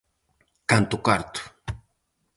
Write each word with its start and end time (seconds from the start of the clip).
Canto 0.69 0.95
carto! 1.07 1.41